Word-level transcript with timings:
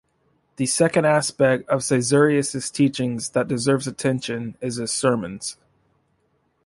The 0.55 0.65
second 0.65 1.05
aspect 1.05 1.69
of 1.69 1.81
Caesarius's 1.87 2.71
teaching 2.71 3.21
that 3.33 3.47
deserves 3.47 3.85
attention 3.85 4.57
is 4.59 4.77
his 4.77 4.91
sermons. 4.91 5.57